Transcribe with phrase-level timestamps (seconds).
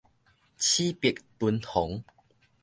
[0.03, 0.07] 齒白
[1.37, 2.01] 脣紅